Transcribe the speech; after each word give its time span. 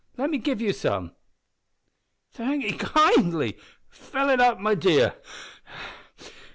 Let 0.17 0.31
me 0.31 0.39
give 0.39 0.61
you 0.61 0.73
some." 0.73 1.11
"Thank 2.31 2.65
'ee 2.65 2.71
kindly 2.75 3.59
fill 3.87 4.29
it 4.29 4.41
up 4.41 4.59
my 4.59 4.73
dear. 4.73 5.13